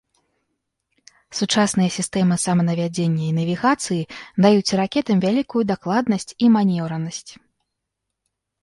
[1.39, 4.09] Сучасныя сістэмы саманавядзення і навігацыі
[4.47, 7.29] даюць ракетам вялікую дакладнасць і манеўранасць.